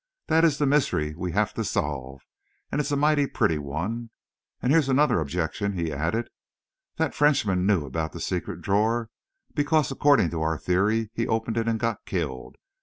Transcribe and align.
That 0.29 0.43
is 0.43 0.57
the 0.57 0.65
mystery 0.65 1.13
we 1.13 1.31
have 1.33 1.53
to 1.53 1.63
solve 1.63 2.21
and 2.71 2.81
it 2.81 2.85
is 2.87 2.91
a 2.91 2.95
mighty 2.95 3.27
pretty 3.27 3.59
one. 3.59 4.09
And 4.59 4.71
here's 4.71 4.89
another 4.89 5.19
objection," 5.19 5.73
he 5.73 5.93
added. 5.93 6.27
"That 6.95 7.13
Frenchman 7.13 7.67
knew 7.67 7.85
about 7.85 8.11
the 8.11 8.19
secret 8.19 8.61
drawer, 8.63 9.11
because, 9.53 9.91
according 9.91 10.31
to 10.31 10.41
our 10.41 10.57
theory, 10.57 11.11
he 11.13 11.27
opened 11.27 11.57
it 11.57 11.67
and 11.67 11.79
got 11.79 12.03
killed. 12.07 12.55